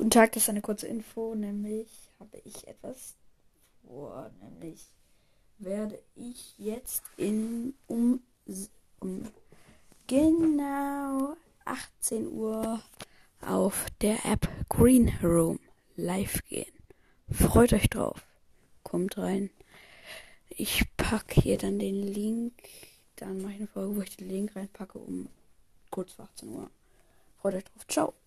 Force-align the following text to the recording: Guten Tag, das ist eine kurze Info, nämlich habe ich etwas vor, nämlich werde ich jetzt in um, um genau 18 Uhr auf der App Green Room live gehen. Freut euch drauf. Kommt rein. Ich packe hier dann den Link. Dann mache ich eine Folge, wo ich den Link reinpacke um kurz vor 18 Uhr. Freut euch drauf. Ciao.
Guten 0.00 0.12
Tag, 0.12 0.32
das 0.32 0.44
ist 0.44 0.48
eine 0.48 0.62
kurze 0.62 0.86
Info, 0.86 1.34
nämlich 1.34 2.08
habe 2.20 2.38
ich 2.46 2.66
etwas 2.66 3.16
vor, 3.86 4.30
nämlich 4.40 4.80
werde 5.58 5.98
ich 6.14 6.58
jetzt 6.58 7.02
in 7.18 7.74
um, 7.86 8.22
um 9.00 9.30
genau 10.06 11.36
18 11.66 12.32
Uhr 12.32 12.82
auf 13.42 13.84
der 14.00 14.24
App 14.24 14.48
Green 14.70 15.12
Room 15.22 15.60
live 15.96 16.42
gehen. 16.48 16.72
Freut 17.30 17.74
euch 17.74 17.90
drauf. 17.90 18.24
Kommt 18.82 19.18
rein. 19.18 19.50
Ich 20.48 20.82
packe 20.96 21.42
hier 21.42 21.58
dann 21.58 21.78
den 21.78 22.02
Link. 22.02 22.54
Dann 23.16 23.42
mache 23.42 23.52
ich 23.52 23.58
eine 23.58 23.66
Folge, 23.66 23.96
wo 23.96 24.00
ich 24.00 24.16
den 24.16 24.30
Link 24.30 24.56
reinpacke 24.56 24.96
um 24.96 25.28
kurz 25.90 26.14
vor 26.14 26.24
18 26.24 26.48
Uhr. 26.48 26.70
Freut 27.42 27.56
euch 27.56 27.64
drauf. 27.64 27.86
Ciao. 27.86 28.19